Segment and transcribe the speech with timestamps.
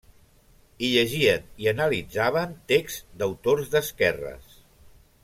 [0.85, 4.57] Hi llegien i analitzaven texts d'autors d'esquerres.